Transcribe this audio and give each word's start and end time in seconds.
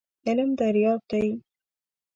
علم 0.27 0.49
دریاب 0.59 1.01
دی. 1.09 1.27